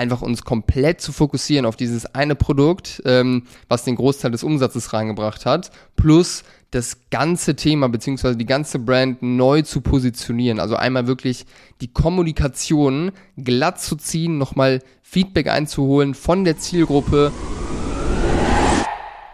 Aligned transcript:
einfach 0.00 0.22
uns 0.22 0.42
komplett 0.44 1.00
zu 1.02 1.12
fokussieren 1.12 1.66
auf 1.66 1.76
dieses 1.76 2.06
eine 2.06 2.34
Produkt, 2.34 3.02
ähm, 3.04 3.44
was 3.68 3.84
den 3.84 3.96
Großteil 3.96 4.30
des 4.30 4.42
Umsatzes 4.42 4.94
reingebracht 4.94 5.44
hat, 5.44 5.70
plus 5.94 6.42
das 6.70 6.96
ganze 7.10 7.54
Thema 7.54 7.88
beziehungsweise 7.88 8.36
die 8.36 8.46
ganze 8.46 8.78
Brand 8.78 9.22
neu 9.22 9.62
zu 9.62 9.82
positionieren. 9.82 10.58
Also 10.58 10.76
einmal 10.76 11.06
wirklich 11.06 11.44
die 11.80 11.92
Kommunikation 11.92 13.12
glatt 13.36 13.80
zu 13.80 13.96
ziehen, 13.96 14.38
nochmal 14.38 14.80
Feedback 15.02 15.48
einzuholen 15.48 16.14
von 16.14 16.44
der 16.44 16.56
Zielgruppe. 16.56 17.32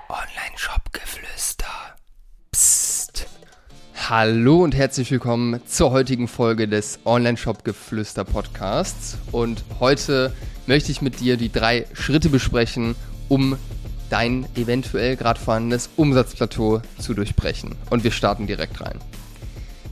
Online-Shop-Geflüster. 0.08 1.66
Psst. 2.50 2.85
Hallo 4.08 4.62
und 4.62 4.72
herzlich 4.76 5.10
willkommen 5.10 5.60
zur 5.66 5.90
heutigen 5.90 6.28
Folge 6.28 6.68
des 6.68 7.00
Online-Shop-Geflüster 7.04 8.22
Podcasts. 8.22 9.18
Und 9.32 9.64
heute 9.80 10.32
möchte 10.68 10.92
ich 10.92 11.02
mit 11.02 11.18
dir 11.18 11.36
die 11.36 11.50
drei 11.50 11.86
Schritte 11.92 12.28
besprechen, 12.28 12.94
um 13.28 13.56
dein 14.08 14.46
eventuell 14.54 15.16
gerade 15.16 15.40
vorhandenes 15.40 15.90
Umsatzplateau 15.96 16.82
zu 17.00 17.14
durchbrechen. 17.14 17.74
Und 17.90 18.04
wir 18.04 18.12
starten 18.12 18.46
direkt 18.46 18.80
rein. 18.80 19.00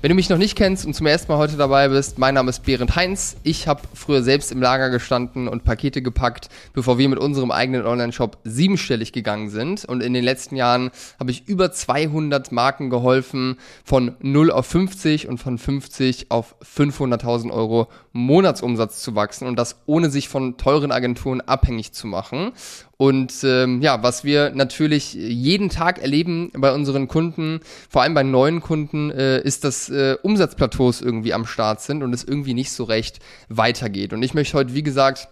Wenn 0.05 0.11
du 0.11 0.17
mich 0.17 0.29
noch 0.29 0.37
nicht 0.37 0.55
kennst 0.55 0.85
und 0.85 0.93
zum 0.93 1.07
ersten 1.07 1.33
Mal 1.33 1.39
heute 1.39 1.57
dabei 1.57 1.89
bist, 1.89 2.19
mein 2.19 2.35
Name 2.35 2.51
ist 2.51 2.63
Berend 2.63 2.95
Heinz. 2.95 3.39
Ich 3.43 3.67
habe 3.67 3.81
früher 3.95 4.23
selbst 4.23 4.53
im 4.53 4.61
Lager 4.61 4.91
gestanden 4.91 5.49
und 5.49 5.65
Pakete 5.65 6.03
gepackt, 6.03 6.51
bevor 6.75 6.99
wir 6.99 7.09
mit 7.09 7.19
unserem 7.19 7.51
eigenen 7.51 7.87
Online-Shop 7.87 8.37
siebenstellig 8.45 9.13
gegangen 9.13 9.49
sind. 9.49 9.87
Und 9.87 10.03
in 10.03 10.13
den 10.13 10.23
letzten 10.23 10.57
Jahren 10.57 10.91
habe 11.19 11.31
ich 11.31 11.49
über 11.49 11.73
200 11.73 12.53
Marken 12.53 12.91
geholfen, 12.91 13.57
von 13.83 14.15
0 14.21 14.51
auf 14.51 14.67
50 14.67 15.27
und 15.27 15.39
von 15.39 15.57
50 15.57 16.31
auf 16.31 16.55
500.000 16.63 17.51
Euro 17.51 17.89
Monatsumsatz 18.13 19.01
zu 19.01 19.15
wachsen 19.15 19.49
und 19.49 19.59
das 19.59 19.77
ohne 19.87 20.11
sich 20.11 20.29
von 20.29 20.59
teuren 20.59 20.93
Agenturen 20.93 21.41
abhängig 21.41 21.93
zu 21.95 22.07
machen. 22.07 22.53
Und 22.97 23.33
ähm, 23.43 23.83
ja, 23.83 24.03
was 24.03 24.25
wir 24.25 24.51
natürlich 24.55 25.15
jeden 25.15 25.69
Tag 25.69 26.01
erleben 26.01 26.51
bei 26.57 26.73
unseren 26.73 27.09
Kunden, 27.09 27.61
vor 27.89 28.03
allem 28.03 28.15
bei 28.15 28.23
neuen 28.23 28.61
Kunden, 28.61 29.11
äh, 29.11 29.41
ist, 29.41 29.65
dass 29.65 29.89
äh, 29.89 30.17
Umsatzplateaus 30.23 31.01
irgendwie 31.01 31.35
am 31.35 31.47
Start 31.47 31.81
sind 31.81 32.03
und 32.03 32.13
es 32.13 32.25
irgendwie 32.25 32.55
nicht 32.55 32.73
so 32.73 32.85
recht 32.85 33.19
weitergeht. 33.49 34.13
Und 34.13 34.23
ich 34.23 34.35
möchte 34.35 34.57
heute, 34.57 34.75
wie 34.75 34.83
gesagt, 34.83 35.29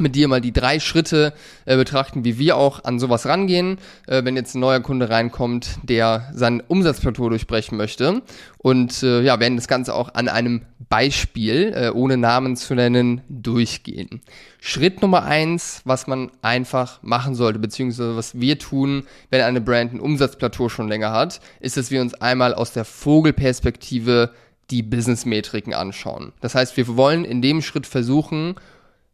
mit 0.00 0.14
dir 0.14 0.28
mal 0.28 0.40
die 0.40 0.52
drei 0.52 0.80
Schritte 0.80 1.32
äh, 1.64 1.76
betrachten, 1.76 2.24
wie 2.24 2.38
wir 2.38 2.56
auch 2.56 2.84
an 2.84 2.98
sowas 2.98 3.26
rangehen, 3.26 3.78
äh, 4.06 4.24
wenn 4.24 4.36
jetzt 4.36 4.54
ein 4.54 4.60
neuer 4.60 4.80
Kunde 4.80 5.10
reinkommt, 5.10 5.78
der 5.82 6.30
sein 6.34 6.62
Umsatzplateau 6.66 7.28
durchbrechen 7.28 7.76
möchte. 7.76 8.22
Und 8.58 9.02
äh, 9.02 9.22
ja, 9.22 9.38
werden 9.40 9.56
das 9.56 9.68
Ganze 9.68 9.94
auch 9.94 10.14
an 10.14 10.28
einem 10.28 10.62
Beispiel, 10.88 11.72
äh, 11.74 11.90
ohne 11.90 12.16
Namen 12.16 12.56
zu 12.56 12.74
nennen, 12.74 13.20
durchgehen. 13.28 14.20
Schritt 14.60 15.02
Nummer 15.02 15.24
eins, 15.24 15.82
was 15.84 16.06
man 16.06 16.30
einfach 16.42 17.02
machen 17.02 17.34
sollte, 17.34 17.58
beziehungsweise 17.58 18.16
was 18.16 18.40
wir 18.40 18.58
tun, 18.58 19.04
wenn 19.30 19.42
eine 19.42 19.60
Brand 19.60 19.92
ein 19.92 20.00
Umsatzplateau 20.00 20.68
schon 20.68 20.88
länger 20.88 21.12
hat, 21.12 21.40
ist, 21.60 21.76
dass 21.76 21.90
wir 21.90 22.00
uns 22.00 22.14
einmal 22.14 22.54
aus 22.54 22.72
der 22.72 22.84
Vogelperspektive 22.84 24.30
die 24.70 24.82
Business-Metriken 24.82 25.74
anschauen. 25.74 26.32
Das 26.40 26.54
heißt, 26.54 26.76
wir 26.76 26.96
wollen 26.96 27.24
in 27.24 27.40
dem 27.42 27.62
Schritt 27.62 27.86
versuchen, 27.86 28.56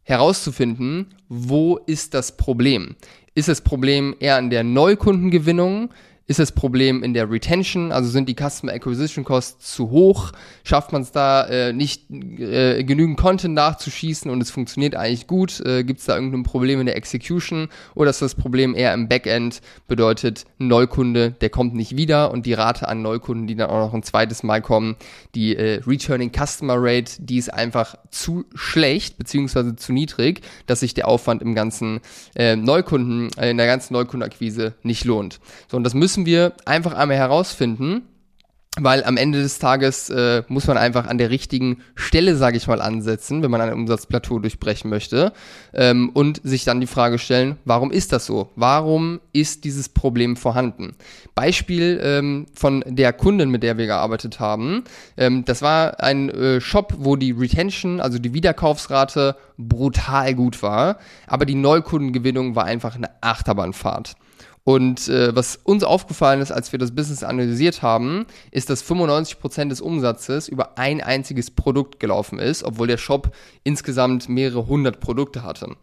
herauszufinden, 0.05 1.07
wo 1.27 1.77
ist 1.85 2.13
das 2.13 2.37
Problem? 2.37 2.95
Ist 3.33 3.49
das 3.49 3.61
Problem 3.61 4.15
eher 4.19 4.37
an 4.37 4.49
der 4.49 4.63
Neukundengewinnung? 4.63 5.89
Ist 6.27 6.39
das 6.39 6.51
Problem 6.51 7.03
in 7.03 7.13
der 7.13 7.29
Retention? 7.29 7.91
Also 7.91 8.09
sind 8.09 8.27
die 8.27 8.35
Customer 8.35 8.73
Acquisition 8.73 9.23
Costs 9.23 9.75
zu 9.75 9.91
hoch? 9.91 10.31
Schafft 10.63 10.91
man 10.91 11.03
es 11.03 11.11
da 11.11 11.45
äh, 11.45 11.71
nicht 11.71 12.09
äh, 12.09 12.83
genügend 12.83 13.19
Content 13.19 13.53
nachzuschießen 13.53 14.31
und 14.31 14.41
es 14.41 14.49
funktioniert 14.49 14.95
eigentlich 14.95 15.27
gut? 15.27 15.59
Äh, 15.59 15.83
Gibt 15.83 15.99
es 15.99 16.07
da 16.07 16.15
irgendein 16.15 16.41
Problem 16.41 16.79
in 16.79 16.87
der 16.87 16.95
Execution? 16.95 17.67
Oder 17.93 18.09
ist 18.09 18.23
das 18.23 18.33
Problem 18.33 18.73
eher 18.73 18.91
im 18.95 19.07
Backend? 19.07 19.61
Bedeutet, 19.87 20.45
Neukunde, 20.57 21.29
der 21.29 21.51
kommt 21.51 21.75
nicht 21.75 21.95
wieder 21.95 22.31
und 22.31 22.47
die 22.47 22.53
Rate 22.53 22.87
an 22.87 23.03
Neukunden, 23.03 23.45
die 23.45 23.55
dann 23.55 23.69
auch 23.69 23.85
noch 23.85 23.93
ein 23.93 24.01
zweites 24.01 24.41
Mal 24.41 24.63
kommen, 24.63 24.95
die 25.35 25.55
äh, 25.55 25.81
Returning 25.85 26.31
Customer 26.31 26.77
Rate, 26.79 27.21
die 27.21 27.37
ist 27.37 27.53
einfach 27.53 27.97
zu 28.19 28.45
schlecht 28.55 29.17
beziehungsweise 29.17 29.75
zu 29.75 29.93
niedrig, 29.93 30.41
dass 30.65 30.79
sich 30.79 30.93
der 30.93 31.07
Aufwand 31.07 31.41
im 31.41 31.53
ganzen 31.53 31.99
äh, 32.35 32.55
Neukunden, 32.55 33.29
äh, 33.37 33.51
in 33.51 33.57
der 33.57 33.67
ganzen 33.67 33.93
Neukundenakquise 33.93 34.73
nicht 34.81 35.05
lohnt. 35.05 35.39
So, 35.69 35.77
und 35.77 35.83
das 35.83 35.93
müssen 35.93 36.15
müssen 36.15 36.25
wir 36.25 36.53
einfach 36.65 36.93
einmal 36.93 37.17
herausfinden, 37.17 38.03
weil 38.79 39.03
am 39.05 39.15
Ende 39.15 39.41
des 39.41 39.59
Tages 39.59 40.09
äh, 40.09 40.43
muss 40.47 40.67
man 40.67 40.77
einfach 40.77 41.07
an 41.07 41.17
der 41.17 41.29
richtigen 41.29 41.81
Stelle, 41.95 42.35
sage 42.35 42.57
ich 42.57 42.67
mal, 42.67 42.81
ansetzen, 42.81 43.41
wenn 43.41 43.51
man 43.51 43.61
ein 43.61 43.73
Umsatzplateau 43.73 44.39
durchbrechen 44.39 44.89
möchte 44.89 45.31
ähm, 45.73 46.09
und 46.09 46.41
sich 46.43 46.65
dann 46.65 46.81
die 46.81 46.87
Frage 46.87 47.17
stellen, 47.17 47.57
warum 47.63 47.91
ist 47.91 48.11
das 48.11 48.25
so? 48.25 48.51
Warum 48.55 49.21
ist 49.31 49.63
dieses 49.63 49.87
Problem 49.89 50.35
vorhanden? 50.35 50.95
Beispiel 51.35 51.99
ähm, 52.03 52.47
von 52.53 52.83
der 52.85 53.13
Kundin, 53.13 53.49
mit 53.49 53.63
der 53.63 53.77
wir 53.77 53.85
gearbeitet 53.85 54.39
haben. 54.39 54.83
Ähm, 55.15 55.45
das 55.45 55.61
war 55.61 56.01
ein 56.01 56.29
äh, 56.29 56.59
Shop, 56.59 56.95
wo 56.97 57.15
die 57.15 57.31
Retention, 57.31 58.01
also 58.01 58.19
die 58.19 58.33
Wiederkaufsrate, 58.33 59.37
brutal 59.57 60.35
gut 60.35 60.61
war, 60.61 60.97
aber 61.27 61.45
die 61.45 61.55
Neukundengewinnung 61.55 62.55
war 62.55 62.65
einfach 62.65 62.95
eine 62.95 63.09
Achterbahnfahrt. 63.21 64.15
Und 64.65 65.07
äh, 65.09 65.33
was 65.35 65.57
uns 65.57 65.83
aufgefallen 65.83 66.41
ist, 66.41 66.51
als 66.51 66.71
wir 66.71 66.79
das 66.79 66.95
Business 66.95 67.23
analysiert 67.23 67.83
haben, 67.83 68.25
ist, 68.49 68.71
dass 68.71 68.83
95% 68.83 69.69
des 69.69 69.79
Umsatzes 69.79 70.47
über 70.47 70.79
ein 70.79 71.01
einziges 71.01 71.51
Produkt 71.51 71.99
gelaufen 71.99 72.39
ist, 72.39 72.63
obwohl 72.63 72.87
der 72.87 72.97
Shop 72.97 73.31
insgesamt 73.63 74.27
mehrere 74.27 74.65
hundert 74.65 74.99
Produkte 74.99 75.43
hatte. 75.43 75.75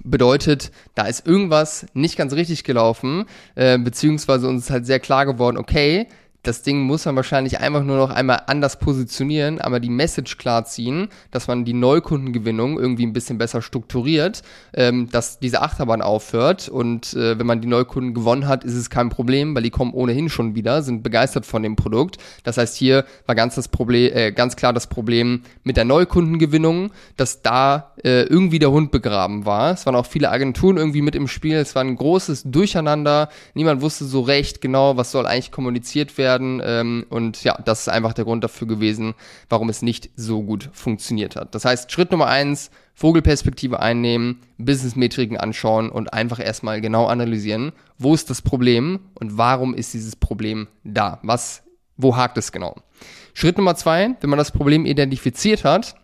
Bedeutet, 0.00 0.72
da 0.96 1.06
ist 1.06 1.24
irgendwas 1.24 1.86
nicht 1.94 2.16
ganz 2.16 2.32
richtig 2.32 2.64
gelaufen, 2.64 3.26
äh, 3.54 3.78
beziehungsweise 3.78 4.48
uns 4.48 4.64
ist 4.64 4.70
halt 4.70 4.86
sehr 4.86 4.98
klar 4.98 5.24
geworden, 5.24 5.56
okay, 5.56 6.08
das 6.44 6.62
Ding 6.62 6.82
muss 6.82 7.06
man 7.06 7.16
wahrscheinlich 7.16 7.58
einfach 7.58 7.82
nur 7.82 7.96
noch 7.96 8.10
einmal 8.10 8.42
anders 8.46 8.78
positionieren, 8.78 9.60
aber 9.60 9.80
die 9.80 9.88
Message 9.88 10.36
klar 10.36 10.64
ziehen, 10.64 11.08
dass 11.30 11.48
man 11.48 11.64
die 11.64 11.72
Neukundengewinnung 11.72 12.78
irgendwie 12.78 13.06
ein 13.06 13.14
bisschen 13.14 13.38
besser 13.38 13.62
strukturiert, 13.62 14.42
ähm, 14.74 15.08
dass 15.10 15.38
diese 15.38 15.62
Achterbahn 15.62 16.02
aufhört 16.02 16.68
und 16.68 17.14
äh, 17.14 17.38
wenn 17.38 17.46
man 17.46 17.62
die 17.62 17.66
Neukunden 17.66 18.12
gewonnen 18.12 18.46
hat, 18.46 18.62
ist 18.62 18.74
es 18.74 18.90
kein 18.90 19.08
Problem, 19.08 19.54
weil 19.54 19.62
die 19.62 19.70
kommen 19.70 19.94
ohnehin 19.94 20.28
schon 20.28 20.54
wieder, 20.54 20.82
sind 20.82 21.02
begeistert 21.02 21.46
von 21.46 21.62
dem 21.62 21.76
Produkt. 21.76 22.18
Das 22.42 22.58
heißt, 22.58 22.76
hier 22.76 23.06
war 23.26 23.34
ganz 23.34 23.54
das 23.54 23.68
Problem, 23.68 24.14
äh, 24.14 24.32
ganz 24.32 24.54
klar 24.54 24.74
das 24.74 24.86
Problem 24.86 25.42
mit 25.62 25.78
der 25.78 25.86
Neukundengewinnung, 25.86 26.90
dass 27.16 27.40
da 27.40 27.94
äh, 28.04 28.24
irgendwie 28.24 28.58
der 28.58 28.70
Hund 28.70 28.90
begraben 28.90 29.46
war. 29.46 29.72
Es 29.72 29.86
waren 29.86 29.96
auch 29.96 30.06
viele 30.06 30.30
Agenturen 30.30 30.76
irgendwie 30.76 31.02
mit 31.02 31.14
im 31.14 31.26
Spiel, 31.26 31.56
es 31.56 31.74
war 31.74 31.82
ein 31.82 31.96
großes 31.96 32.42
Durcheinander, 32.44 33.30
niemand 33.54 33.80
wusste 33.80 34.04
so 34.04 34.20
recht 34.20 34.60
genau, 34.60 34.98
was 34.98 35.10
soll 35.10 35.26
eigentlich 35.26 35.50
kommuniziert 35.50 36.18
werden 36.18 36.33
werden. 36.34 36.60
Ähm, 36.64 37.06
und 37.08 37.44
ja, 37.44 37.58
das 37.64 37.82
ist 37.82 37.88
einfach 37.88 38.12
der 38.12 38.24
Grund 38.24 38.44
dafür 38.44 38.66
gewesen, 38.66 39.14
warum 39.48 39.68
es 39.68 39.82
nicht 39.82 40.10
so 40.16 40.42
gut 40.42 40.70
funktioniert 40.72 41.36
hat. 41.36 41.54
Das 41.54 41.64
heißt, 41.64 41.90
Schritt 41.90 42.10
Nummer 42.10 42.26
eins, 42.26 42.70
Vogelperspektive 42.94 43.80
einnehmen, 43.80 44.40
Business-Metriken 44.58 45.36
anschauen 45.36 45.90
und 45.90 46.12
einfach 46.12 46.38
erstmal 46.38 46.80
genau 46.80 47.06
analysieren, 47.06 47.72
wo 47.98 48.14
ist 48.14 48.30
das 48.30 48.42
Problem 48.42 49.00
und 49.14 49.36
warum 49.36 49.74
ist 49.74 49.94
dieses 49.94 50.16
Problem 50.16 50.68
da? 50.84 51.18
Was, 51.22 51.62
wo 51.96 52.16
hakt 52.16 52.38
es 52.38 52.52
genau? 52.52 52.76
Schritt 53.32 53.58
Nummer 53.58 53.74
zwei, 53.74 54.14
wenn 54.20 54.30
man 54.30 54.38
das 54.38 54.52
Problem 54.52 54.86
identifiziert 54.86 55.64
hat, 55.64 55.96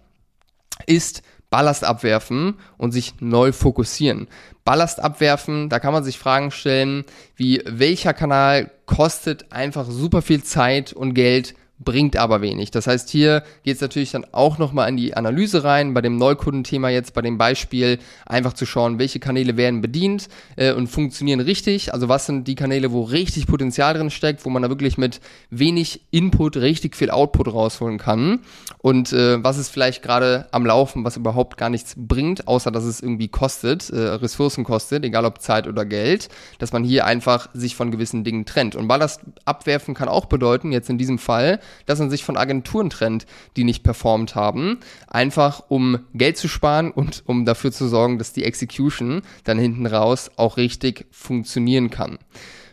ist 0.87 1.23
Ballast 1.51 1.85
abwerfen 1.85 2.55
und 2.79 2.93
sich 2.93 3.15
neu 3.21 3.53
fokussieren. 3.53 4.29
Ballast 4.65 5.01
abwerfen, 5.01 5.69
da 5.69 5.81
kann 5.81 5.93
man 5.93 6.05
sich 6.05 6.19
Fragen 6.19 6.53
stellen, 6.53 7.05
wie 7.35 7.63
welcher 7.67 8.15
Kanal 8.15 8.71
kostet 8.87 9.53
einfach 9.53 9.87
super 9.91 10.23
viel 10.23 10.43
Zeit 10.45 10.93
und 10.93 11.15
Geld 11.15 11.55
bringt 11.83 12.17
aber 12.17 12.43
wenig. 12.43 12.71
Das 12.71 12.87
heißt, 12.87 13.09
hier 13.09 13.43
geht 13.65 13.77
es 13.77 13.81
natürlich 13.81 14.13
dann 14.13 14.27
auch 14.33 14.59
nochmal 14.59 14.89
in 14.91 14.97
die 14.97 15.15
Analyse 15.15 15.65
rein, 15.65 15.95
bei 15.95 16.03
dem 16.03 16.17
Neukundenthema 16.17 16.91
jetzt, 16.91 17.15
bei 17.15 17.23
dem 17.23 17.39
Beispiel, 17.39 17.99
einfach 18.27 18.53
zu 18.53 18.67
schauen, 18.67 18.99
welche 18.99 19.19
Kanäle 19.19 19.57
werden 19.57 19.81
bedient 19.81 20.29
äh, 20.57 20.73
und 20.73 20.89
funktionieren 20.89 21.41
richtig. 21.41 21.95
Also 21.95 22.09
was 22.09 22.27
sind 22.27 22.47
die 22.47 22.55
Kanäle, 22.55 22.93
wo 22.93 23.03
richtig 23.03 23.47
Potenzial 23.47 23.95
drin 23.95 24.11
steckt, 24.11 24.45
wo 24.45 24.51
man 24.51 24.63
da 24.63 24.69
wirklich 24.69 24.99
mit 24.99 25.21
wenig 25.49 26.03
Input 26.11 26.59
richtig 26.59 26.97
viel 26.97 27.11
Output 27.11 27.49
rausholen 27.53 27.99
kann. 27.99 28.41
Und 28.79 29.13
äh, 29.15 29.43
was 29.43 29.57
ist 29.57 29.71
vielleicht 29.71 30.03
gerade 30.03 30.49
am 30.53 30.67
Laufen, 30.67 31.05
was 31.05 31.17
überhaupt 31.17 31.57
gar 31.57 31.71
nichts 31.71 31.95
bringt, 31.97 32.47
außer 32.47 32.71
dass 32.71 32.85
es 32.85 33.01
irgendwie 33.01 33.29
kostet, 33.29 33.89
äh, 33.89 33.97
Ressourcen 33.97 34.65
kostet, 34.65 35.05
egal 35.05 35.25
ob 35.25 35.41
Zeit 35.41 35.67
oder 35.67 35.87
Geld, 35.87 36.29
dass 36.59 36.73
man 36.73 36.85
hier 36.85 37.07
einfach 37.07 37.49
sich 37.55 37.75
von 37.75 37.91
gewissen 37.91 38.23
Dingen 38.23 38.45
trennt. 38.45 38.77
Und 38.77 38.87
Ballast 38.87 39.23
abwerfen 39.47 39.95
kann 39.95 40.09
auch 40.09 40.27
bedeuten, 40.27 40.73
jetzt 40.73 40.91
in 40.91 40.99
diesem 40.99 41.19
Fall, 41.19 41.59
dass 41.87 41.99
man 41.99 42.11
sich 42.11 42.25
von 42.25 42.37
Agenturen 42.37 42.91
trennt, 42.91 43.27
die 43.57 43.65
nicht 43.65 43.83
performt 43.83 44.35
haben, 44.35 44.79
einfach 45.07 45.65
um 45.69 46.01
Geld 46.15 46.37
zu 46.37 46.49
sparen 46.49 46.91
und 46.91 47.23
um 47.27 47.45
dafür 47.45 47.73
zu 47.73 47.89
sorgen, 47.89 48.19
dass 48.19 48.33
die 48.33 48.45
Execution 48.45 49.23
dann 49.45 49.59
hinten 49.59 49.87
raus 49.87 50.31
auch 50.37 50.57
richtig 50.57 51.07
funktionieren 51.11 51.91
kann. 51.91 52.19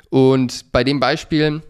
Und 0.10 0.72
bei 0.72 0.84
dem 0.84 1.00
Beispiel 1.00 1.62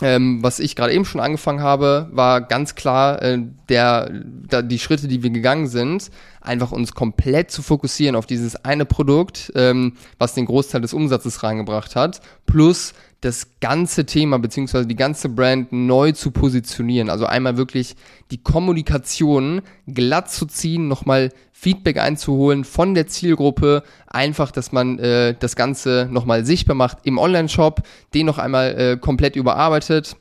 ähm, 0.00 0.42
was 0.42 0.60
ich 0.60 0.76
gerade 0.76 0.92
eben 0.92 1.04
schon 1.04 1.20
angefangen 1.20 1.60
habe, 1.60 2.08
war 2.12 2.40
ganz 2.40 2.74
klar 2.74 3.20
äh, 3.20 3.38
der, 3.68 4.10
da, 4.48 4.62
die 4.62 4.78
Schritte, 4.78 5.08
die 5.08 5.22
wir 5.22 5.30
gegangen 5.30 5.66
sind, 5.66 6.10
einfach 6.40 6.70
uns 6.72 6.94
komplett 6.94 7.50
zu 7.50 7.62
fokussieren 7.62 8.14
auf 8.14 8.26
dieses 8.26 8.64
eine 8.64 8.84
Produkt, 8.84 9.52
ähm, 9.56 9.94
was 10.18 10.34
den 10.34 10.46
Großteil 10.46 10.80
des 10.80 10.94
Umsatzes 10.94 11.42
reingebracht 11.42 11.96
hat, 11.96 12.20
plus 12.46 12.94
das 13.20 13.48
ganze 13.60 14.06
Thema 14.06 14.38
beziehungsweise 14.38 14.86
die 14.86 14.94
ganze 14.94 15.28
Brand 15.28 15.72
neu 15.72 16.12
zu 16.12 16.30
positionieren. 16.30 17.10
Also 17.10 17.26
einmal 17.26 17.56
wirklich 17.56 17.96
die 18.30 18.40
Kommunikation 18.40 19.62
glatt 19.88 20.30
zu 20.30 20.46
ziehen, 20.46 20.86
nochmal 20.86 21.32
Feedback 21.60 21.98
einzuholen 21.98 22.62
von 22.62 22.94
der 22.94 23.08
Zielgruppe, 23.08 23.82
einfach, 24.06 24.52
dass 24.52 24.70
man 24.70 25.00
äh, 25.00 25.34
das 25.36 25.56
Ganze 25.56 26.06
nochmal 26.08 26.44
sichtbar 26.44 26.76
macht 26.76 26.98
im 27.02 27.18
Online-Shop, 27.18 27.82
den 28.14 28.26
noch 28.26 28.38
einmal 28.38 28.78
äh, 28.78 28.96
komplett 28.96 29.34
überarbeitet 29.34 30.14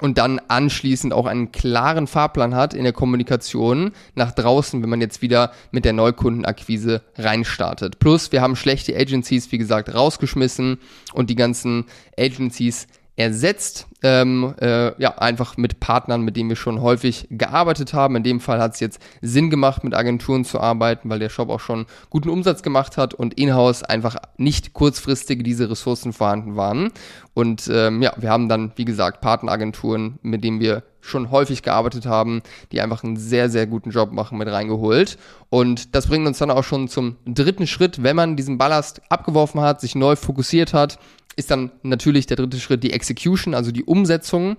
und 0.00 0.16
dann 0.16 0.40
anschließend 0.48 1.12
auch 1.12 1.26
einen 1.26 1.52
klaren 1.52 2.06
Fahrplan 2.06 2.54
hat 2.54 2.72
in 2.72 2.84
der 2.84 2.94
Kommunikation 2.94 3.92
nach 4.14 4.32
draußen, 4.32 4.82
wenn 4.82 4.88
man 4.88 5.02
jetzt 5.02 5.20
wieder 5.20 5.52
mit 5.70 5.84
der 5.84 5.92
Neukundenakquise 5.92 7.02
reinstartet. 7.18 7.98
Plus, 7.98 8.32
wir 8.32 8.40
haben 8.40 8.56
schlechte 8.56 8.96
Agencies, 8.96 9.52
wie 9.52 9.58
gesagt, 9.58 9.94
rausgeschmissen 9.94 10.78
und 11.12 11.28
die 11.28 11.36
ganzen 11.36 11.84
Agencies 12.18 12.86
ersetzt, 13.16 13.86
ähm, 14.02 14.54
äh, 14.60 15.00
ja, 15.00 15.18
einfach 15.18 15.56
mit 15.56 15.78
Partnern, 15.78 16.22
mit 16.22 16.36
denen 16.36 16.48
wir 16.48 16.56
schon 16.56 16.80
häufig 16.80 17.28
gearbeitet 17.30 17.94
haben. 17.94 18.16
In 18.16 18.22
dem 18.24 18.40
Fall 18.40 18.60
hat 18.60 18.74
es 18.74 18.80
jetzt 18.80 19.00
Sinn 19.22 19.50
gemacht, 19.50 19.84
mit 19.84 19.94
Agenturen 19.94 20.44
zu 20.44 20.60
arbeiten, 20.60 21.08
weil 21.08 21.20
der 21.20 21.28
Shop 21.28 21.48
auch 21.48 21.60
schon 21.60 21.86
guten 22.10 22.28
Umsatz 22.28 22.62
gemacht 22.62 22.96
hat 22.96 23.14
und 23.14 23.34
in-house 23.34 23.84
einfach 23.84 24.16
nicht 24.36 24.72
kurzfristig 24.72 25.44
diese 25.44 25.70
Ressourcen 25.70 26.12
vorhanden 26.12 26.56
waren. 26.56 26.90
Und 27.34 27.70
ähm, 27.72 28.02
ja, 28.02 28.12
wir 28.16 28.30
haben 28.30 28.48
dann, 28.48 28.72
wie 28.76 28.84
gesagt, 28.84 29.20
Partneragenturen, 29.20 30.18
mit 30.22 30.42
denen 30.42 30.60
wir 30.60 30.82
schon 31.04 31.30
häufig 31.30 31.62
gearbeitet 31.62 32.06
haben, 32.06 32.42
die 32.72 32.80
einfach 32.80 33.04
einen 33.04 33.16
sehr, 33.16 33.50
sehr 33.50 33.66
guten 33.66 33.90
Job 33.90 34.12
machen, 34.12 34.38
mit 34.38 34.48
reingeholt. 34.48 35.18
Und 35.50 35.94
das 35.94 36.06
bringt 36.06 36.26
uns 36.26 36.38
dann 36.38 36.50
auch 36.50 36.64
schon 36.64 36.88
zum 36.88 37.16
dritten 37.26 37.66
Schritt, 37.66 38.02
wenn 38.02 38.16
man 38.16 38.36
diesen 38.36 38.58
Ballast 38.58 39.02
abgeworfen 39.10 39.60
hat, 39.60 39.80
sich 39.80 39.94
neu 39.94 40.16
fokussiert 40.16 40.72
hat, 40.72 40.98
ist 41.36 41.50
dann 41.50 41.72
natürlich 41.82 42.26
der 42.26 42.36
dritte 42.36 42.58
Schritt 42.58 42.82
die 42.82 42.92
Execution, 42.92 43.54
also 43.54 43.70
die 43.70 43.84
Umsetzung. 43.84 44.56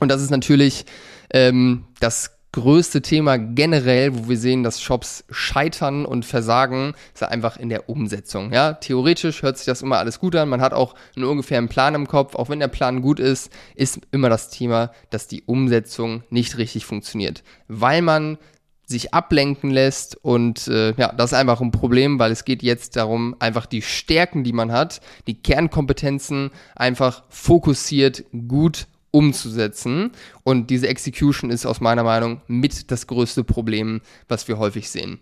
Und 0.00 0.10
das 0.10 0.22
ist 0.22 0.30
natürlich 0.30 0.86
ähm, 1.32 1.84
das 2.00 2.37
größte 2.52 3.02
Thema 3.02 3.36
generell, 3.36 4.16
wo 4.16 4.28
wir 4.28 4.38
sehen, 4.38 4.62
dass 4.62 4.80
Shops 4.80 5.24
scheitern 5.30 6.06
und 6.06 6.24
versagen, 6.24 6.94
ist 7.14 7.22
einfach 7.22 7.56
in 7.58 7.68
der 7.68 7.88
Umsetzung. 7.88 8.52
Ja, 8.52 8.74
theoretisch 8.74 9.42
hört 9.42 9.58
sich 9.58 9.66
das 9.66 9.82
immer 9.82 9.98
alles 9.98 10.18
gut 10.18 10.34
an. 10.34 10.48
Man 10.48 10.60
hat 10.60 10.72
auch 10.72 10.94
einen 11.14 11.26
ungefähren 11.26 11.68
Plan 11.68 11.94
im 11.94 12.08
Kopf. 12.08 12.34
Auch 12.34 12.48
wenn 12.48 12.60
der 12.60 12.68
Plan 12.68 13.02
gut 13.02 13.20
ist, 13.20 13.52
ist 13.74 14.00
immer 14.12 14.28
das 14.30 14.50
Thema, 14.50 14.92
dass 15.10 15.28
die 15.28 15.42
Umsetzung 15.42 16.22
nicht 16.30 16.56
richtig 16.56 16.86
funktioniert, 16.86 17.42
weil 17.68 18.02
man 18.02 18.38
sich 18.86 19.12
ablenken 19.12 19.70
lässt 19.70 20.16
und 20.16 20.66
äh, 20.68 20.94
ja, 20.96 21.12
das 21.12 21.32
ist 21.32 21.38
einfach 21.38 21.60
ein 21.60 21.72
Problem, 21.72 22.18
weil 22.18 22.32
es 22.32 22.46
geht 22.46 22.62
jetzt 22.62 22.96
darum, 22.96 23.36
einfach 23.38 23.66
die 23.66 23.82
Stärken, 23.82 24.44
die 24.44 24.54
man 24.54 24.72
hat, 24.72 25.02
die 25.26 25.34
Kernkompetenzen 25.34 26.50
einfach 26.74 27.22
fokussiert 27.28 28.24
gut 28.48 28.86
umzusetzen 29.18 30.12
und 30.44 30.70
diese 30.70 30.86
Execution 30.86 31.50
ist 31.50 31.66
aus 31.66 31.80
meiner 31.80 32.04
Meinung 32.04 32.40
mit 32.46 32.92
das 32.92 33.08
größte 33.08 33.42
Problem, 33.42 34.00
was 34.28 34.46
wir 34.46 34.58
häufig 34.58 34.88
sehen. 34.90 35.18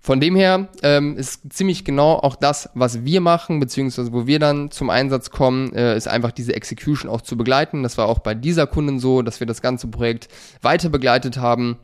Von 0.00 0.20
dem 0.20 0.36
her 0.36 0.68
ähm, 0.82 1.18
ist 1.18 1.52
ziemlich 1.52 1.84
genau 1.84 2.12
auch 2.14 2.36
das, 2.36 2.70
was 2.72 3.04
wir 3.04 3.20
machen, 3.20 3.60
beziehungsweise 3.60 4.12
wo 4.12 4.26
wir 4.26 4.38
dann 4.38 4.70
zum 4.70 4.88
Einsatz 4.88 5.30
kommen, 5.30 5.74
äh, 5.74 5.96
ist 5.96 6.08
einfach 6.08 6.30
diese 6.30 6.54
Execution 6.54 7.10
auch 7.10 7.20
zu 7.20 7.36
begleiten. 7.36 7.82
Das 7.82 7.98
war 7.98 8.06
auch 8.06 8.20
bei 8.20 8.32
dieser 8.32 8.66
Kundin 8.66 9.00
so, 9.00 9.20
dass 9.20 9.40
wir 9.40 9.46
das 9.46 9.60
ganze 9.60 9.88
Projekt 9.88 10.28
weiter 10.62 10.88
begleitet 10.88 11.36
haben 11.36 11.76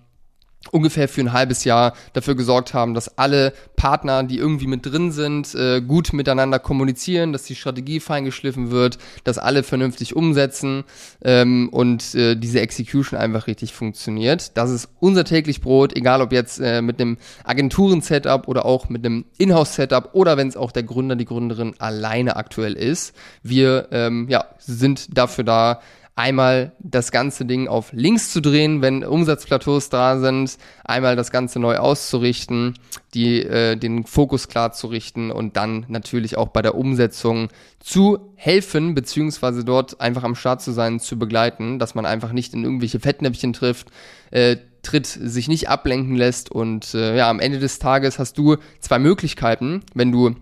ungefähr 0.71 1.09
für 1.09 1.21
ein 1.21 1.33
halbes 1.33 1.65
Jahr 1.65 1.95
dafür 2.13 2.35
gesorgt 2.35 2.75
haben, 2.75 2.95
dass 2.95 3.19
alle 3.19 3.53
Partner, 3.77 4.23
die 4.23 4.39
irgendwie 4.39 4.67
mit 4.67 4.87
drin 4.87 5.11
sind, 5.11 5.55
äh, 5.55 5.81
gut 5.81 6.13
miteinander 6.13 6.59
kommunizieren, 6.59 7.33
dass 7.33 7.45
die 7.45 7.55
Strategie 7.55 8.01
feingeschliffen 8.01 8.71
wird, 8.71 8.99
dass 9.25 9.39
alle 9.39 9.63
vernünftig 9.63 10.15
umsetzen 10.15 10.85
ähm, 11.25 11.69
und 11.71 12.15
äh, 12.15 12.37
diese 12.37 12.61
Execution 12.61 13.19
einfach 13.19 13.47
richtig 13.47 13.73
funktioniert. 13.73 14.57
Das 14.57 14.71
ist 14.71 14.89
unser 15.01 15.25
täglich 15.25 15.61
Brot, 15.61 15.97
egal 15.97 16.23
ob 16.23 16.33
jetzt 16.33 16.61
äh, 16.61 16.81
mit 16.81 17.01
einem 17.01 17.17
Agenturen-Setup 17.45 18.47
oder 18.49 18.65
auch 18.65 18.89
mit 18.89 19.05
einem 19.05 19.25
Inhouse-Setup 19.39 20.11
oder 20.13 20.37
wenn 20.37 20.49
es 20.49 20.57
auch 20.57 20.73
der 20.73 20.85
Gründer, 20.85 21.17
die 21.17 21.25
Gründerin 21.25 21.75
alleine 21.79 22.37
aktuell 22.37 22.75
ist. 22.75 23.15
Wir 23.43 23.89
ähm, 23.91 24.29
ja, 24.29 24.47
sind 24.59 25.17
dafür 25.17 25.45
da, 25.45 25.81
einmal 26.15 26.73
das 26.79 27.11
ganze 27.11 27.45
Ding 27.47 27.69
auf 27.69 27.93
links 27.93 28.33
zu 28.33 28.41
drehen, 28.41 28.83
wenn 28.83 29.03
Umsatzplateaus 29.05 29.89
da 29.89 30.19
sind, 30.19 30.59
einmal 30.85 31.17
das 31.17 31.31
Ganze 31.31 31.59
neu 31.59 31.79
auszurichten, 31.79 32.75
die, 33.15 33.43
äh, 33.43 33.77
den 33.77 34.05
Fokus 34.05 34.49
klar 34.49 34.73
zu 34.73 34.89
richten 34.89 35.31
und 35.31 35.57
dann 35.57 35.87
natürlich 35.89 36.37
auch 36.37 36.49
bei 36.49 36.61
der 36.61 36.75
Umsetzung 36.75 37.49
zu 37.81 38.33
helfen, 38.37 38.95
beziehungsweise 38.95 39.65
dort 39.65 40.01
einfach 40.01 40.23
am 40.23 40.35
Start 40.35 40.61
zu 40.61 40.73
sein, 40.73 41.01
zu 41.01 41.19
begleiten, 41.19 41.79
dass 41.79 41.95
man 41.95 42.05
einfach 42.05 42.33
nicht 42.33 42.53
in 42.53 42.65
irgendwelche 42.65 43.01
Fettnäpfchen 43.01 43.55
trifft, 43.55 43.89
äh, 44.31 44.59
tritt, 44.83 45.07
sich 45.07 45.49
nicht 45.49 45.69
ablenken 45.69 46.17
lässt 46.17 46.51
und 46.51 46.93
äh, 46.93 47.17
ja, 47.17 47.31
am 47.31 47.41
Ende 47.41 47.59
des 47.59 47.79
Tages 47.79 48.19
hast 48.19 48.37
du 48.37 48.57
zwei 48.81 48.99
Möglichkeiten, 48.99 49.83
wenn 49.95 50.13
du 50.13 50.35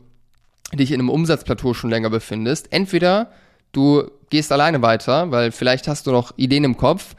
dich 0.73 0.91
in 0.91 1.01
einem 1.01 1.11
Umsatzplateau 1.11 1.75
schon 1.75 1.91
länger 1.91 2.11
befindest. 2.11 2.73
Entweder 2.73 3.31
du 3.73 4.11
gehst 4.31 4.53
alleine 4.53 4.83
weiter, 4.83 5.31
weil 5.31 5.53
vielleicht 5.53 5.89
hast 5.89 6.07
du 6.07 6.13
noch 6.13 6.33
Ideen 6.37 6.65
im 6.65 6.77
Kopf. 6.77 7.15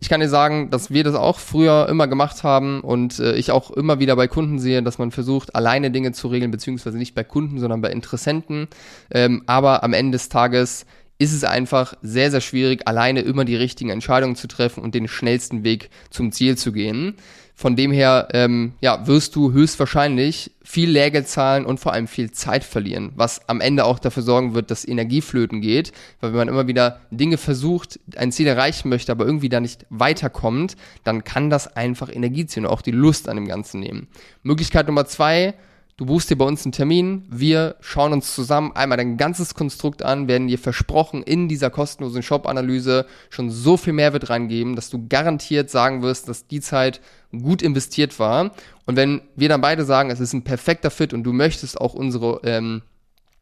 Ich 0.00 0.08
kann 0.08 0.20
dir 0.20 0.28
sagen, 0.28 0.70
dass 0.70 0.90
wir 0.90 1.04
das 1.04 1.14
auch 1.14 1.38
früher 1.38 1.88
immer 1.88 2.08
gemacht 2.08 2.42
haben 2.42 2.80
und 2.80 3.20
äh, 3.20 3.34
ich 3.34 3.52
auch 3.52 3.70
immer 3.70 4.00
wieder 4.00 4.16
bei 4.16 4.26
Kunden 4.26 4.58
sehe, 4.58 4.82
dass 4.82 4.98
man 4.98 5.12
versucht, 5.12 5.54
alleine 5.54 5.92
Dinge 5.92 6.10
zu 6.10 6.26
regeln, 6.26 6.50
beziehungsweise 6.50 6.98
nicht 6.98 7.14
bei 7.14 7.22
Kunden, 7.22 7.60
sondern 7.60 7.80
bei 7.82 7.90
Interessenten. 7.90 8.66
Ähm, 9.12 9.44
aber 9.46 9.84
am 9.84 9.92
Ende 9.92 10.16
des 10.16 10.28
Tages 10.28 10.86
ist 11.18 11.32
es 11.32 11.44
einfach 11.44 11.94
sehr, 12.02 12.32
sehr 12.32 12.40
schwierig, 12.40 12.88
alleine 12.88 13.20
immer 13.20 13.44
die 13.44 13.54
richtigen 13.54 13.90
Entscheidungen 13.90 14.34
zu 14.34 14.48
treffen 14.48 14.82
und 14.82 14.96
den 14.96 15.06
schnellsten 15.06 15.62
Weg 15.62 15.90
zum 16.10 16.32
Ziel 16.32 16.58
zu 16.58 16.72
gehen. 16.72 17.14
Von 17.62 17.76
dem 17.76 17.92
her, 17.92 18.26
ähm, 18.32 18.72
ja, 18.80 19.06
wirst 19.06 19.36
du 19.36 19.52
höchstwahrscheinlich 19.52 20.50
viel 20.64 20.90
Lehrgeld 20.90 21.28
zahlen 21.28 21.64
und 21.64 21.78
vor 21.78 21.92
allem 21.92 22.08
viel 22.08 22.32
Zeit 22.32 22.64
verlieren, 22.64 23.12
was 23.14 23.48
am 23.48 23.60
Ende 23.60 23.84
auch 23.84 24.00
dafür 24.00 24.24
sorgen 24.24 24.54
wird, 24.54 24.72
dass 24.72 24.84
Energieflöten 24.84 25.60
geht, 25.60 25.92
weil 26.20 26.32
wenn 26.32 26.38
man 26.38 26.48
immer 26.48 26.66
wieder 26.66 26.98
Dinge 27.12 27.36
versucht, 27.36 28.00
ein 28.16 28.32
Ziel 28.32 28.48
erreichen 28.48 28.88
möchte, 28.88 29.12
aber 29.12 29.26
irgendwie 29.26 29.48
da 29.48 29.60
nicht 29.60 29.86
weiterkommt, 29.90 30.74
dann 31.04 31.22
kann 31.22 31.50
das 31.50 31.76
einfach 31.76 32.12
Energie 32.12 32.46
ziehen 32.46 32.66
und 32.66 32.72
auch 32.72 32.82
die 32.82 32.90
Lust 32.90 33.28
an 33.28 33.36
dem 33.36 33.46
Ganzen 33.46 33.78
nehmen. 33.78 34.08
Möglichkeit 34.42 34.88
Nummer 34.88 35.06
zwei, 35.06 35.54
Du 36.02 36.06
buchst 36.06 36.30
dir 36.30 36.36
bei 36.36 36.44
uns 36.44 36.64
einen 36.64 36.72
Termin, 36.72 37.22
wir 37.30 37.76
schauen 37.78 38.12
uns 38.12 38.34
zusammen 38.34 38.72
einmal 38.74 38.98
dein 38.98 39.16
ganzes 39.16 39.54
Konstrukt 39.54 40.02
an, 40.02 40.26
werden 40.26 40.48
dir 40.48 40.58
versprochen, 40.58 41.22
in 41.22 41.46
dieser 41.46 41.70
kostenlosen 41.70 42.24
Shop-Analyse 42.24 43.06
schon 43.30 43.50
so 43.50 43.76
viel 43.76 43.92
Mehrwert 43.92 44.28
reingeben, 44.28 44.74
dass 44.74 44.90
du 44.90 45.06
garantiert 45.06 45.70
sagen 45.70 46.02
wirst, 46.02 46.28
dass 46.28 46.48
die 46.48 46.60
Zeit 46.60 47.00
gut 47.30 47.62
investiert 47.62 48.18
war. 48.18 48.50
Und 48.84 48.96
wenn 48.96 49.20
wir 49.36 49.48
dann 49.48 49.60
beide 49.60 49.84
sagen, 49.84 50.10
es 50.10 50.18
ist 50.18 50.32
ein 50.32 50.42
perfekter 50.42 50.90
Fit 50.90 51.14
und 51.14 51.22
du 51.22 51.32
möchtest 51.32 51.80
auch 51.80 51.94
unsere 51.94 52.40
ähm, 52.42 52.82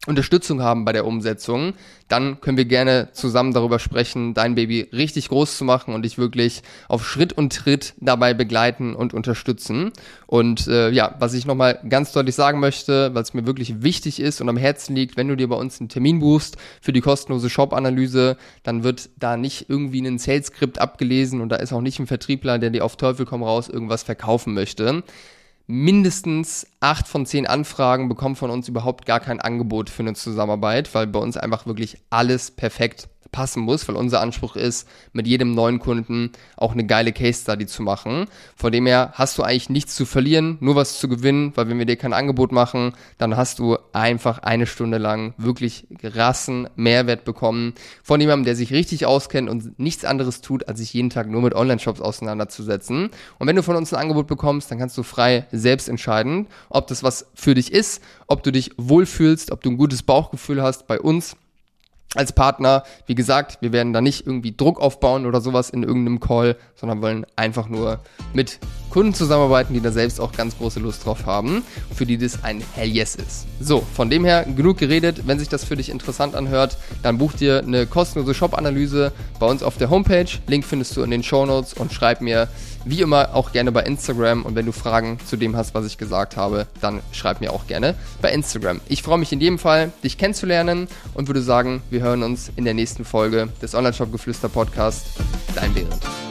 Unterstützung 0.07 0.63
haben 0.63 0.83
bei 0.83 0.93
der 0.93 1.05
Umsetzung, 1.05 1.73
dann 2.07 2.41
können 2.41 2.57
wir 2.57 2.65
gerne 2.65 3.09
zusammen 3.13 3.53
darüber 3.53 3.77
sprechen, 3.77 4.33
dein 4.33 4.55
Baby 4.55 4.89
richtig 4.91 5.29
groß 5.29 5.59
zu 5.59 5.63
machen 5.63 5.93
und 5.93 6.01
dich 6.01 6.17
wirklich 6.17 6.63
auf 6.87 7.07
Schritt 7.07 7.33
und 7.33 7.55
Tritt 7.55 7.93
dabei 7.99 8.33
begleiten 8.33 8.95
und 8.95 9.13
unterstützen. 9.13 9.91
Und 10.25 10.67
äh, 10.67 10.89
ja, 10.89 11.15
was 11.19 11.35
ich 11.35 11.45
nochmal 11.45 11.79
ganz 11.87 12.13
deutlich 12.13 12.33
sagen 12.33 12.59
möchte, 12.59 13.13
es 13.15 13.35
mir 13.35 13.45
wirklich 13.45 13.83
wichtig 13.83 14.19
ist 14.19 14.41
und 14.41 14.49
am 14.49 14.57
Herzen 14.57 14.95
liegt, 14.95 15.17
wenn 15.17 15.27
du 15.27 15.37
dir 15.37 15.47
bei 15.47 15.55
uns 15.55 15.79
einen 15.79 15.89
Termin 15.89 16.19
buchst 16.19 16.57
für 16.81 16.93
die 16.93 17.01
kostenlose 17.01 17.51
Shop-Analyse, 17.51 18.37
dann 18.63 18.83
wird 18.83 19.11
da 19.19 19.37
nicht 19.37 19.69
irgendwie 19.69 20.01
ein 20.01 20.17
Sales-Skript 20.17 20.81
abgelesen 20.81 21.41
und 21.41 21.49
da 21.49 21.57
ist 21.57 21.73
auch 21.73 21.81
nicht 21.81 21.99
ein 21.99 22.07
Vertriebler, 22.07 22.57
der 22.57 22.71
dir 22.71 22.83
auf 22.85 22.95
Teufel 22.95 23.27
komm 23.27 23.43
raus 23.43 23.69
irgendwas 23.69 24.01
verkaufen 24.01 24.55
möchte 24.55 25.03
mindestens 25.71 26.67
acht 26.81 27.07
von 27.07 27.25
zehn 27.25 27.47
Anfragen 27.47 28.09
bekommen 28.09 28.35
von 28.35 28.51
uns 28.51 28.67
überhaupt 28.67 29.05
gar 29.05 29.21
kein 29.21 29.39
Angebot 29.39 29.89
für 29.89 30.03
eine 30.03 30.13
Zusammenarbeit, 30.13 30.93
weil 30.93 31.07
bei 31.07 31.19
uns 31.19 31.37
einfach 31.37 31.65
wirklich 31.65 31.97
alles 32.09 32.51
perfekt 32.51 33.07
passen 33.31 33.61
muss, 33.61 33.87
weil 33.87 33.95
unser 33.95 34.21
Anspruch 34.21 34.55
ist, 34.55 34.87
mit 35.13 35.27
jedem 35.27 35.53
neuen 35.53 35.79
Kunden 35.79 36.31
auch 36.57 36.73
eine 36.73 36.85
geile 36.85 37.13
Case 37.13 37.41
Study 37.41 37.65
zu 37.65 37.81
machen. 37.81 38.25
Von 38.55 38.71
dem 38.71 38.85
her 38.85 39.11
hast 39.13 39.37
du 39.37 39.43
eigentlich 39.43 39.69
nichts 39.69 39.95
zu 39.95 40.05
verlieren, 40.05 40.57
nur 40.59 40.75
was 40.75 40.99
zu 40.99 41.07
gewinnen, 41.07 41.53
weil 41.55 41.69
wenn 41.69 41.77
wir 41.77 41.85
dir 41.85 41.95
kein 41.95 42.13
Angebot 42.13 42.51
machen, 42.51 42.93
dann 43.17 43.37
hast 43.37 43.59
du 43.59 43.77
einfach 43.93 44.39
eine 44.39 44.65
Stunde 44.65 44.97
lang 44.97 45.33
wirklich 45.37 45.87
rassen 46.03 46.69
Mehrwert 46.75 47.25
bekommen 47.25 47.73
von 48.03 48.19
jemandem, 48.19 48.45
der 48.45 48.55
sich 48.55 48.71
richtig 48.73 49.05
auskennt 49.05 49.49
und 49.49 49.79
nichts 49.79 50.05
anderes 50.05 50.41
tut, 50.41 50.67
als 50.67 50.79
sich 50.79 50.93
jeden 50.93 51.09
Tag 51.09 51.27
nur 51.27 51.41
mit 51.41 51.55
Online-Shops 51.55 52.01
auseinanderzusetzen. 52.01 53.09
Und 53.39 53.47
wenn 53.47 53.55
du 53.55 53.63
von 53.63 53.75
uns 53.75 53.93
ein 53.93 53.99
Angebot 53.99 54.27
bekommst, 54.27 54.71
dann 54.71 54.77
kannst 54.77 54.97
du 54.97 55.03
frei 55.03 55.47
selbst 55.51 55.87
entscheiden, 55.89 56.47
ob 56.69 56.87
das 56.87 57.03
was 57.03 57.27
für 57.33 57.55
dich 57.55 57.71
ist, 57.71 58.01
ob 58.27 58.43
du 58.43 58.51
dich 58.51 58.71
wohlfühlst, 58.77 59.51
ob 59.51 59.61
du 59.61 59.71
ein 59.71 59.77
gutes 59.77 60.03
Bauchgefühl 60.03 60.61
hast 60.61 60.87
bei 60.87 60.99
uns 60.99 61.35
als 62.15 62.33
Partner. 62.33 62.83
Wie 63.05 63.15
gesagt, 63.15 63.57
wir 63.61 63.71
werden 63.71 63.93
da 63.93 64.01
nicht 64.01 64.25
irgendwie 64.25 64.55
Druck 64.55 64.81
aufbauen 64.81 65.25
oder 65.25 65.41
sowas 65.41 65.69
in 65.69 65.83
irgendeinem 65.83 66.19
Call, 66.19 66.57
sondern 66.75 67.01
wollen 67.01 67.25
einfach 67.35 67.69
nur 67.69 67.99
mit 68.33 68.59
Kunden 68.89 69.13
zusammenarbeiten, 69.13 69.73
die 69.73 69.79
da 69.79 69.91
selbst 69.91 70.19
auch 70.19 70.33
ganz 70.33 70.57
große 70.57 70.81
Lust 70.81 71.05
drauf 71.05 71.25
haben, 71.25 71.63
für 71.95 72.05
die 72.05 72.17
das 72.17 72.43
ein 72.43 72.61
Hell 72.75 72.89
Yes 72.89 73.15
ist. 73.15 73.47
So, 73.61 73.81
von 73.93 74.09
dem 74.09 74.25
her 74.25 74.45
genug 74.45 74.77
geredet. 74.77 75.23
Wenn 75.25 75.39
sich 75.39 75.47
das 75.47 75.63
für 75.63 75.77
dich 75.77 75.89
interessant 75.89 76.35
anhört, 76.35 76.77
dann 77.01 77.17
buch 77.17 77.31
dir 77.31 77.59
eine 77.59 77.87
kostenlose 77.87 78.33
Shop-Analyse 78.33 79.13
bei 79.39 79.45
uns 79.45 79.63
auf 79.63 79.77
der 79.77 79.89
Homepage. 79.89 80.27
Link 80.47 80.65
findest 80.65 80.97
du 80.97 81.03
in 81.03 81.11
den 81.11 81.23
Show 81.23 81.45
Notes 81.45 81.73
und 81.73 81.93
schreib 81.93 82.19
mir 82.19 82.49
wie 82.85 83.01
immer 83.01 83.35
auch 83.35 83.51
gerne 83.51 83.71
bei 83.71 83.83
Instagram. 83.83 84.43
Und 84.43 84.55
wenn 84.55 84.65
du 84.65 84.71
Fragen 84.71 85.19
zu 85.25 85.37
dem 85.37 85.55
hast, 85.55 85.73
was 85.73 85.85
ich 85.85 85.97
gesagt 85.97 86.37
habe, 86.37 86.67
dann 86.81 87.01
schreib 87.11 87.41
mir 87.41 87.53
auch 87.53 87.67
gerne 87.67 87.95
bei 88.21 88.31
Instagram. 88.31 88.81
Ich 88.87 89.03
freue 89.03 89.17
mich 89.17 89.31
in 89.31 89.41
jedem 89.41 89.59
Fall, 89.59 89.91
dich 90.03 90.17
kennenzulernen 90.17 90.87
und 91.13 91.27
würde 91.27 91.41
sagen, 91.41 91.81
wir 91.89 92.01
hören 92.01 92.23
uns 92.23 92.51
in 92.55 92.65
der 92.65 92.73
nächsten 92.73 93.05
Folge 93.05 93.49
des 93.61 93.75
Online-Shop-Geflüster-Podcast. 93.75 95.05
Dein 95.55 95.73
Behrendt. 95.73 96.30